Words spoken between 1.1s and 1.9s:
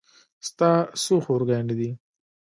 خور ګانې دي